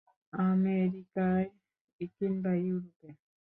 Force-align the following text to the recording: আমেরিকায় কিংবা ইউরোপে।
আমেরিকায় 0.33 1.47
কিংবা 2.11 2.51
ইউরোপে। 2.57 3.09